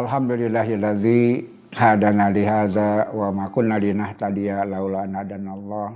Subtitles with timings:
[0.00, 1.44] Alhamdulillahilladzi
[1.76, 5.92] hadana li hadza wa ma kunna linahtadiya laula an Allah.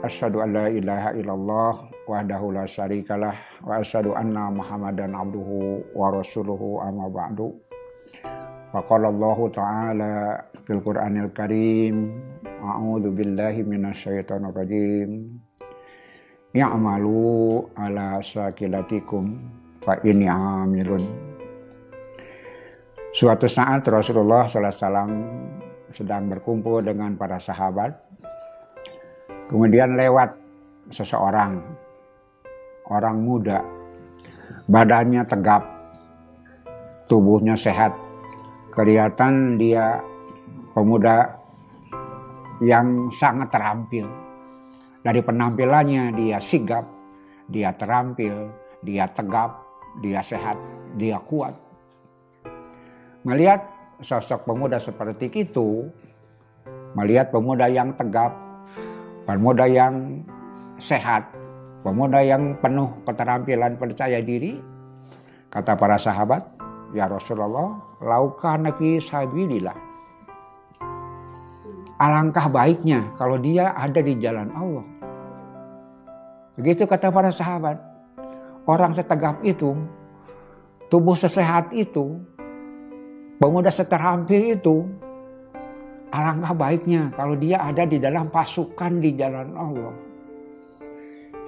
[0.00, 1.72] Asyhadu an la ilaha illallah
[2.08, 7.52] wahdahu la syarikalah wa asyhadu anna Muhammadan abduhu wa rasuluhu amma ba'du.
[8.72, 10.12] Wa qala Allah ta'ala
[10.64, 12.08] fil Qur'anil Karim
[12.64, 15.36] A'udzu billahi minasyaitonir rajim.
[16.56, 19.36] Ya'malu ala sakilatikum
[19.84, 21.27] fa inni amilun.
[23.08, 25.08] Suatu saat Rasulullah SAW
[25.88, 27.96] sedang berkumpul dengan para sahabat.
[29.48, 30.36] Kemudian lewat
[30.92, 31.56] seseorang,
[32.92, 33.64] orang muda,
[34.68, 35.64] badannya tegap,
[37.08, 37.96] tubuhnya sehat,
[38.76, 40.04] kelihatan dia
[40.76, 41.32] pemuda
[42.60, 44.04] yang sangat terampil.
[45.00, 46.84] Dari penampilannya dia sigap,
[47.48, 48.52] dia terampil,
[48.84, 49.64] dia tegap,
[50.04, 50.60] dia sehat,
[51.00, 51.67] dia kuat.
[53.28, 53.60] Melihat
[54.00, 55.84] sosok pemuda seperti itu,
[56.96, 58.32] melihat pemuda yang tegap,
[59.28, 60.24] pemuda yang
[60.80, 61.28] sehat,
[61.84, 64.56] pemuda yang penuh keterampilan percaya diri,
[65.52, 66.40] kata para sahabat,
[66.96, 69.76] ya Rasulullah, laukan nabi sabilillah
[71.98, 74.86] Alangkah baiknya kalau dia ada di jalan Allah.
[76.54, 77.74] Begitu kata para sahabat.
[78.70, 79.74] Orang setegap itu,
[80.86, 82.22] tubuh sesehat itu,
[83.38, 84.76] pemuda seterampil itu,
[86.10, 89.94] alangkah baiknya kalau dia ada di dalam pasukan di jalan Allah.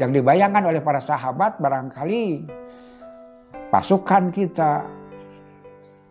[0.00, 2.48] Yang dibayangkan oleh para sahabat barangkali
[3.68, 4.72] pasukan kita,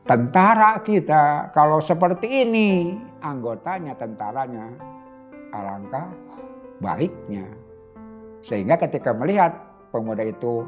[0.05, 4.69] tentara kita, kalau seperti ini anggotanya, tentaranya,
[5.49, 6.05] alangkah
[6.77, 7.49] baiknya.
[8.45, 9.57] Sehingga ketika melihat
[9.89, 10.63] pemuda itu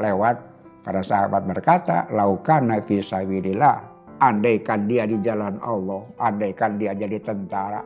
[0.00, 0.40] lewat,
[0.80, 7.82] para sahabat berkata, laukan nabi sabilillah, andaikan dia di jalan Allah, andaikan dia jadi tentara,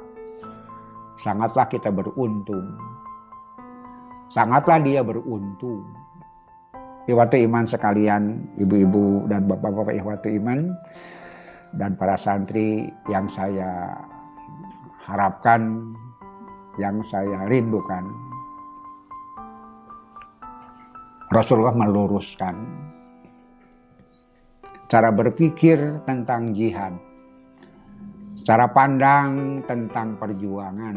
[1.20, 2.76] sangatlah kita beruntung.
[4.28, 5.84] Sangatlah dia beruntung.
[7.08, 10.68] Iwatu iman sekalian, ibu-ibu dan bapak-bapak iwatu iman,
[11.72, 13.96] dan para santri yang saya
[15.08, 15.88] harapkan,
[16.76, 18.04] yang saya rindukan.
[21.32, 22.56] Rasulullah meluruskan
[24.88, 26.96] cara berpikir tentang jihad,
[28.40, 30.96] cara pandang tentang perjuangan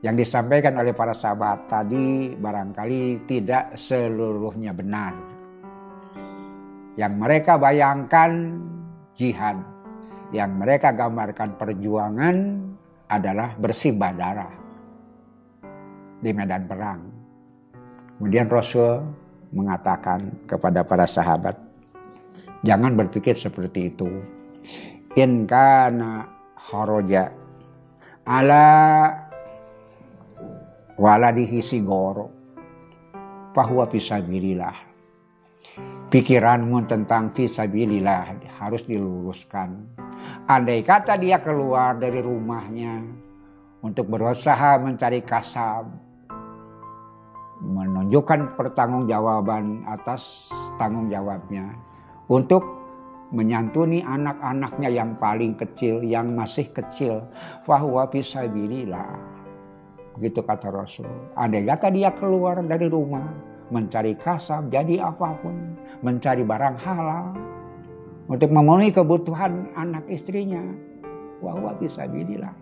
[0.00, 5.14] yang disampaikan oleh para sahabat tadi barangkali tidak seluruhnya benar.
[6.96, 8.32] Yang mereka bayangkan
[9.16, 9.56] jihad
[10.32, 12.36] yang mereka gambarkan perjuangan
[13.04, 14.52] adalah bersimbah darah
[16.24, 17.00] di medan perang.
[18.16, 19.04] Kemudian Rasul
[19.52, 21.71] mengatakan kepada para sahabat,
[22.62, 24.08] jangan berpikir seperti itu.
[25.18, 26.24] In kana
[26.72, 27.28] horoja
[28.24, 29.12] ala
[30.96, 32.30] waladihi sigoro
[33.52, 34.72] bahwa fisabilillah
[36.08, 40.00] pikiranmu tentang visabilillah harus diluruskan.
[40.48, 43.04] Andai kata dia keluar dari rumahnya
[43.82, 45.92] untuk berusaha mencari kasab,
[47.60, 50.48] menunjukkan pertanggungjawaban atas
[50.80, 51.91] tanggung jawabnya
[52.32, 52.64] untuk
[53.32, 57.28] menyantuni anak-anaknya yang paling kecil, yang masih kecil.
[57.68, 59.12] Fahuwa fisabilillah.
[60.16, 61.08] Begitu kata Rasul.
[61.36, 63.28] Andai kata dia keluar dari rumah
[63.72, 67.32] mencari kasab, jadi apa pun, mencari barang halal,
[68.28, 70.60] untuk memenuhi kebutuhan anak istrinya.
[71.40, 72.52] Wahwa bisa bililah.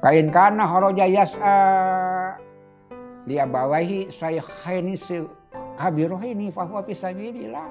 [0.00, 1.56] Kain karena horoja yas'a
[3.28, 4.96] dia bawahi saya khaini
[5.76, 7.70] kabiroh ini bahwa bisa bililah.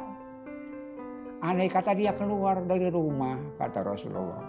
[1.38, 4.46] Aneh kata dia keluar dari rumah, kata Rasulullah.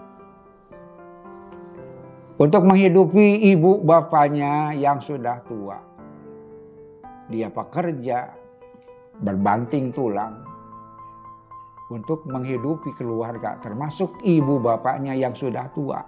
[2.39, 5.89] Untuk menghidupi ibu bapaknya yang sudah tua
[7.29, 8.33] dia pekerja
[9.21, 10.41] berbanting tulang
[11.93, 16.01] untuk menghidupi keluarga termasuk ibu bapaknya yang sudah tua.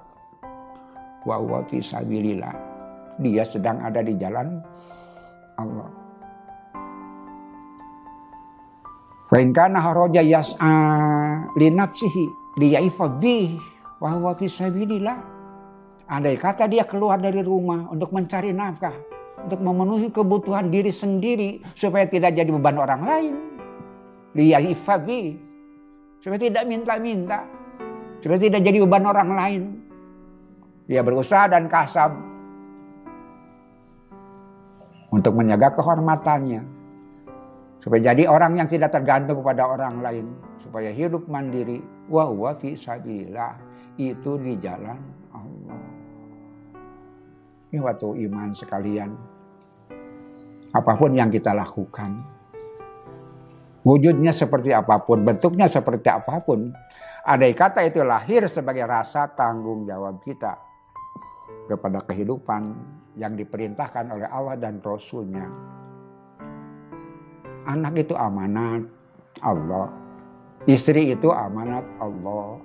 [1.21, 2.73] Wa huwa fisabilillah.
[3.21, 4.57] Dia sedang ada di jalan
[5.61, 6.00] Allah.
[9.31, 10.75] Wa in kana haraja yas'a
[11.55, 12.27] li nafsihi
[12.59, 13.55] liyaifa bih
[14.03, 15.19] wa huwa fisabilillah.
[16.11, 18.91] Andai kata dia keluar dari rumah untuk mencari nafkah,
[19.47, 23.33] untuk memenuhi kebutuhan diri sendiri supaya tidak jadi beban orang lain.
[24.35, 25.39] Liyahifabi.
[26.19, 27.47] Supaya tidak minta-minta.
[28.19, 29.61] Supaya tidak jadi beban orang lain.
[30.91, 32.11] Dia berusaha dan kasab
[35.07, 36.80] untuk menjaga kehormatannya.
[37.81, 40.27] Supaya jadi orang yang tidak tergantung kepada orang lain.
[40.61, 43.59] supaya hidup mandiri wa huwa fi sabilillah
[43.99, 44.95] itu di jalan
[45.35, 45.83] Allah.
[47.71, 49.11] Ini waktu iman sekalian.
[50.71, 52.23] Apa pun yang kita lakukan.
[53.83, 56.71] Wujudnya seperti apa pun, bentuknya seperti apa pun.
[57.27, 60.55] Andai kata itu lahir sebagai rasa tanggung jawab kita
[61.67, 62.61] kepada kehidupan
[63.19, 65.45] yang diperintahkan oleh Allah dan Rasulnya.
[67.65, 68.89] Anak itu amanat
[69.45, 69.93] Allah.
[70.65, 72.57] Istri itu amanat Allah.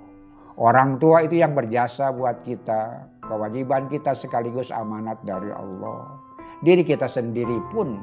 [0.57, 3.13] Orang tua itu yang berjasa buat kita.
[3.21, 6.17] Kewajiban kita sekaligus amanat dari Allah.
[6.61, 7.93] Diri kita sendiri pun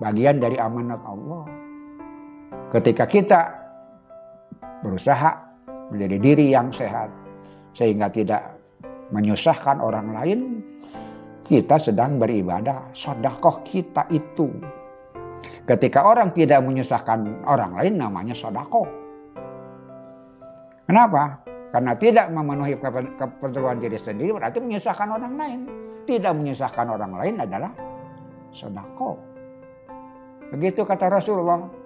[0.00, 1.44] bagian dari amanat Allah.
[2.72, 3.40] Ketika kita
[4.80, 5.36] berusaha
[5.92, 7.12] menjadi diri yang sehat
[7.76, 8.56] sehingga tidak
[9.12, 10.40] menyusahkan orang lain,
[11.44, 12.88] kita sedang beribadah.
[12.96, 14.48] Sodakoh kita itu
[15.64, 18.84] Ketika orang tidak menyusahkan orang lain namanya sodako.
[20.84, 21.40] Kenapa?
[21.72, 22.78] Karena tidak memenuhi
[23.18, 25.60] keperluan diri sendiri berarti menyusahkan orang lain.
[26.04, 27.72] Tidak menyusahkan orang lain adalah
[28.52, 29.18] sodako.
[30.54, 31.82] Begitu kata Rasulullah.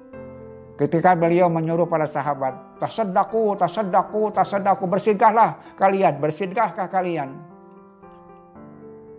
[0.79, 7.35] Ketika beliau menyuruh para sahabat, tasedaku, tasedaku, tasedaku, bersedekahlah kalian, bersedekahkah kalian.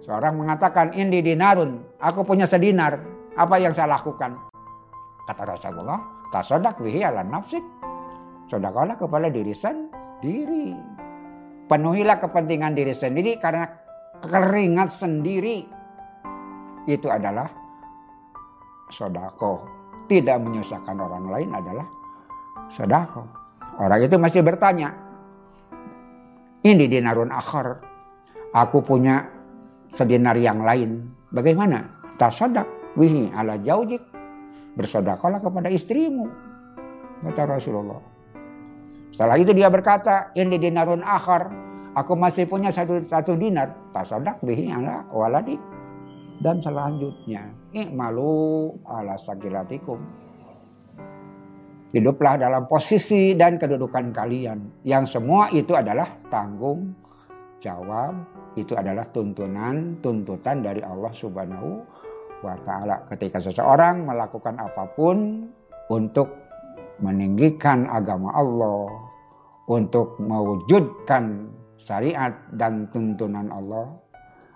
[0.08, 4.36] Seorang mengatakan, ini dinarun, aku punya sedinar, apa yang saya lakukan?
[5.24, 7.64] Kata Rasulullah, tasodak bihi ala nafsik.
[8.52, 10.76] Sodakolah kepada diri sendiri.
[11.70, 13.64] Penuhilah kepentingan diri sendiri karena
[14.20, 15.64] keringat sendiri.
[16.90, 17.48] Itu adalah
[18.92, 19.64] sodako.
[20.10, 21.86] Tidak menyusahkan orang lain adalah
[22.68, 23.24] sodako.
[23.80, 24.92] Orang itu masih bertanya.
[26.66, 27.80] Ini dinarun akhar.
[28.52, 29.24] Aku punya
[29.94, 31.06] sedinar yang lain.
[31.30, 32.02] Bagaimana?
[32.18, 34.04] Tasodak wihi ala jaujik
[34.76, 36.28] bersodakolah kepada istrimu.
[37.24, 38.00] Kata Rasulullah.
[39.12, 41.52] Setelah itu dia berkata, ini dinarun akhar.
[41.96, 43.76] Aku masih punya satu, satu dinar.
[43.92, 45.60] Tasodak bihi ala waladi.
[46.40, 50.00] Dan selanjutnya, ikmalu ala sakilatikum.
[51.92, 54.86] Hiduplah dalam posisi dan kedudukan kalian.
[54.88, 56.96] Yang semua itu adalah tanggung
[57.60, 58.16] jawab.
[58.56, 61.84] Itu adalah tuntunan, tuntutan dari Allah subhanahu
[62.44, 63.04] wa taala.
[63.08, 65.48] Ketika seseorang melakukan apa pun
[65.92, 66.28] untuk
[67.00, 68.88] meninggikan agama Allah,
[69.70, 71.48] untuk mewujudkan
[71.80, 73.88] syariat dan tuntunan Allah,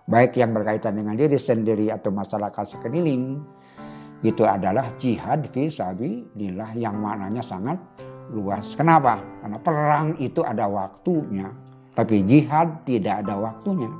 [0.07, 3.39] baik yang berkaitan dengan diri sendiri atau masyarakat sekeliling,
[4.24, 7.75] itu adalah jihad fi sabilillah yang maknanya sangat
[8.31, 8.75] luas.
[8.75, 9.19] Kenapa?
[9.44, 11.51] Karena perang itu ada waktunya,
[11.91, 13.91] tapi jihad tidak ada waktunya.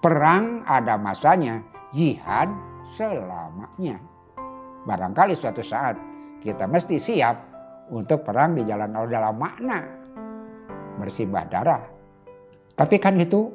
[0.00, 1.64] Perang ada masanya,
[1.94, 2.50] jihad
[2.92, 3.96] selamanya.
[4.84, 5.96] Barangkali suatu saat
[6.42, 7.36] kita mesti siap
[7.88, 9.80] untuk perang di jalan Allah dalam makna
[10.98, 11.82] bersimbah darah.
[12.74, 13.48] Tapi kan itu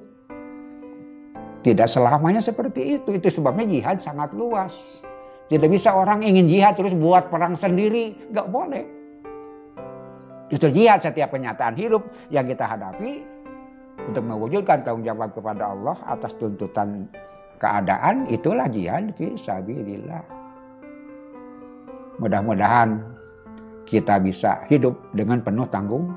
[1.59, 3.19] tidak selamanya seperti itu.
[3.19, 5.03] Itu sebabnya jihad sangat luas.
[5.51, 8.31] Tidak bisa orang ingin jihad terus buat perang sendiri.
[8.31, 8.85] Gak boleh.
[10.49, 13.21] Itu jihad setiap kenyataan hidup yang kita hadapi
[14.07, 17.05] untuk mewujudkan tanggung jawab kepada Allah atas tuntutan
[17.59, 20.23] keadaan itulah jihad fi sabilillah.
[22.19, 22.99] Mudah-mudahan
[23.83, 26.09] kita bisa hidup dengan penuh tanggung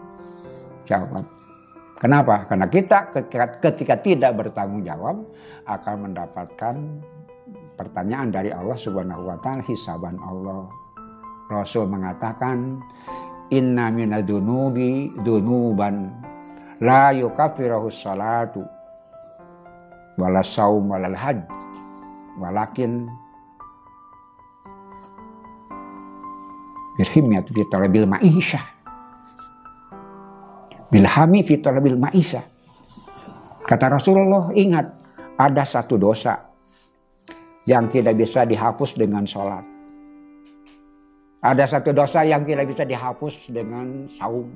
[0.87, 1.27] jawab.
[1.99, 2.47] Kenapa?
[2.51, 5.23] Karena kita ketika, ketika tidak bertanggung jawab
[5.67, 6.75] akan mendapatkan
[7.79, 10.67] pertanyaan dari Allah Subhanahu wa taala hisaban Allah.
[11.47, 12.81] Rasul mengatakan
[13.53, 16.11] inna minadunubi dunuban
[16.83, 18.82] la yukaffirahu salatu
[20.21, 21.39] wala saum haj
[22.37, 23.09] walakin
[27.01, 28.61] birhimyat fi talabil ma'isha
[30.93, 32.45] bilhami fi talabil ma'isha
[33.65, 34.87] kata Rasulullah ingat
[35.37, 36.53] ada satu dosa
[37.67, 39.63] yang tidak bisa dihapus dengan sholat.
[41.43, 44.47] Ada satu dosa yang tidak bisa dihapus dengan saum.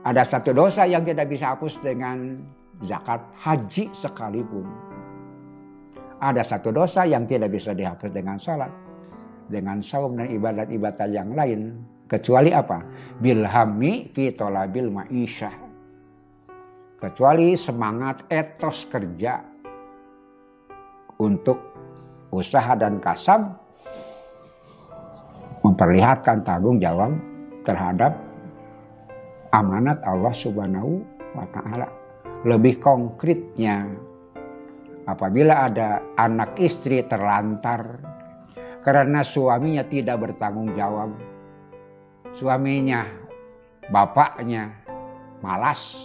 [0.00, 2.40] Ada satu dosa yang tidak bisa hapus dengan
[2.82, 4.66] zakat, haji sekalipun.
[6.16, 8.72] Ada satu dosa yang tidak bisa dihapus dengan salat,
[9.48, 11.60] dengan saum dan ibadat-ibadat yang lain.
[12.06, 12.80] Kecuali apa?
[13.20, 15.54] Bilhami fi tolabil ma'isyah.
[16.96, 19.36] Kecuali semangat etos kerja
[21.20, 21.58] untuk
[22.32, 23.52] usaha dan kasab
[25.60, 27.12] memperlihatkan tanggung jawab
[27.66, 28.16] terhadap
[29.52, 31.02] amanat Allah Subhanahu
[31.36, 32.05] wa taala
[32.44, 33.88] lebih konkretnya
[35.08, 38.02] apabila ada anak istri terlantar
[38.82, 41.36] karena suaminya tidak bertanggung jawab
[42.36, 43.08] suaminya,
[43.88, 44.76] bapaknya
[45.40, 45.96] malas,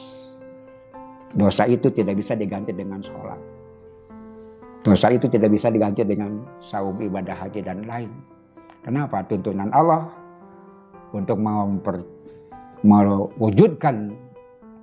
[1.36, 3.40] dosa itu tidak bisa diganti dengan sholat.
[4.82, 8.10] Dosa itu tidak bisa diganti dengan saum ibadah haji dan lain.
[8.82, 9.22] Kenapa?
[9.28, 10.10] Tuntunan Allah
[11.14, 12.02] untuk memper,
[12.82, 14.10] mewujudkan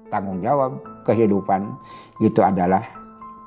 [0.06, 1.76] tanggung jawab kehidupan
[2.22, 2.82] itu adalah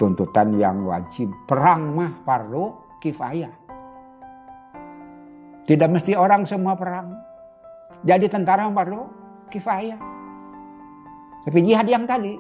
[0.02, 1.30] tuntutan yang wajib.
[1.46, 3.54] Perang mah parlo kifayah.
[5.62, 7.14] Tidak mesti orang semua perang.
[8.02, 9.08] Jadi tentara parlo
[9.54, 10.02] kifayah.
[11.42, 12.38] Tapi jihad yang tadi,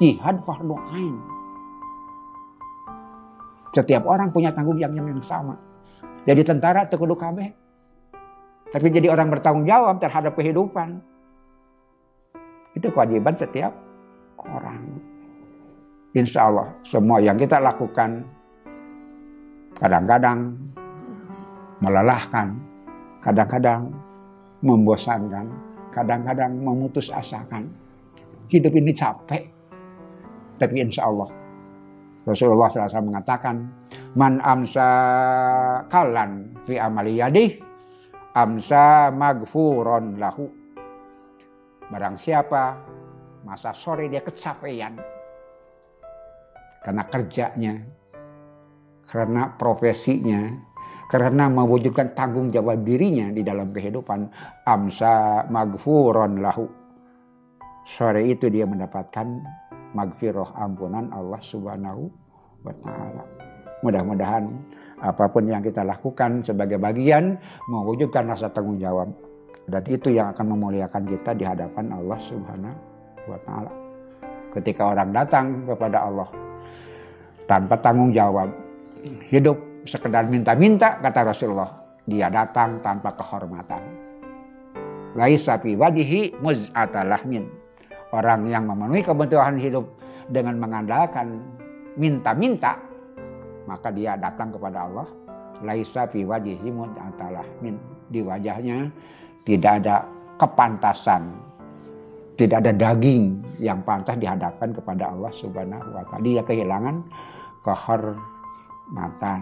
[0.00, 1.16] jihad fardu ain.
[3.76, 5.60] Setiap orang punya tanggung jawab yang sama.
[6.24, 7.52] Jadi tentara tekudu kabeh.
[8.72, 11.04] Tapi jadi orang bertanggung jawab terhadap kehidupan.
[12.72, 13.85] Itu kewajiban setiap
[14.44, 14.82] orang.
[16.16, 18.24] Insya Allah semua yang kita lakukan
[19.76, 20.56] kadang-kadang
[21.84, 22.56] melelahkan,
[23.20, 23.92] kadang-kadang
[24.64, 25.46] membosankan,
[25.92, 27.68] kadang-kadang memutus asakan.
[28.46, 29.42] Hidup ini capek,
[30.56, 31.26] tapi insya Allah
[32.26, 33.56] Rasulullah SAW mengatakan,
[34.18, 34.88] Man amsa
[35.86, 37.62] kalan fi amali yadih,
[38.34, 40.50] amsa magfuron lahu.
[41.86, 42.82] Barang siapa
[43.46, 44.98] masa sore dia kecapean.
[46.82, 47.74] Karena kerjanya,
[49.06, 50.50] karena profesinya,
[51.06, 54.26] karena mewujudkan tanggung jawab dirinya di dalam kehidupan
[54.66, 56.66] amsa magfuron lahu.
[57.86, 59.26] Sore itu dia mendapatkan
[59.94, 62.02] magfirah ampunan Allah subhanahu
[62.66, 63.22] wa ta'ala.
[63.86, 64.44] Mudah-mudahan
[64.98, 67.38] apa pun yang kita lakukan sebagai bagian
[67.70, 69.06] mewujudkan rasa tanggung jawab.
[69.66, 72.85] Dan itu yang akan memuliakan kita di hadapan Allah subhanahu
[73.26, 73.72] wa ta'ala.
[74.54, 76.28] Ketika orang datang kepada Allah
[77.44, 78.48] tanpa tanggung jawab
[79.28, 81.70] hidup sekedar minta-minta kata Rasulullah
[82.08, 83.82] dia datang tanpa kehormatan.
[85.16, 87.44] Laisa fi wajhi muz'atalahmin
[88.12, 89.84] orang yang memenuhi kebutuhan hidup
[90.28, 91.40] dengan mengandalkan
[91.96, 92.78] minta-minta
[93.66, 95.08] maka dia datang kepada Allah.
[95.64, 97.76] Laisa fi wajhi muz'atalahmin
[98.08, 98.88] di wajahnya
[99.46, 100.04] tidak ada
[100.36, 101.45] kepantasan
[102.36, 106.96] tidak ada daging yang pantas dihadapkan kepada Allah Subhanahu wa taala dia kehilangan
[107.64, 109.40] kehormatan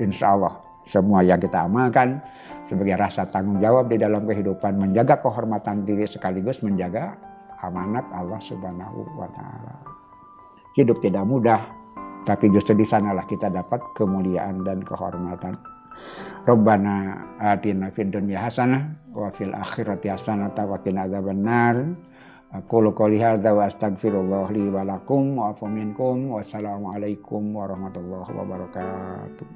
[0.00, 0.56] insya Allah
[0.88, 2.24] semua yang kita amalkan
[2.64, 7.12] sebagai rasa tanggung jawab di dalam kehidupan menjaga kehormatan diri sekaligus menjaga
[7.60, 9.74] amanat Allah Subhanahu wa taala.
[10.78, 11.60] Hidup tidak mudah,
[12.22, 15.58] tapi justru di sanalah kita dapat kemuliaan dan kehormatan.
[16.48, 21.76] Rabbana atina fid dunya hasanah wa fil akhirati hasanah wa qina adzabannar.
[22.48, 26.32] Aku qouli hadza wa astaghfirullah li wa lakum wa afu minkum.
[26.32, 29.46] Wassalamualaikum warahmatullahi wabarakatuh.